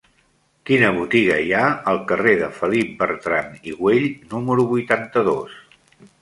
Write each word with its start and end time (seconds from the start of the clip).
Quina 0.69 0.87
botiga 0.93 1.35
hi 1.43 1.51
ha 1.57 1.65
al 1.91 1.99
carrer 2.11 2.33
de 2.39 2.47
Felip 2.61 2.95
Bertran 3.03 3.53
i 3.73 3.75
Güell 3.83 4.09
número 4.33 4.67
vuitanta-dos? 4.73 5.63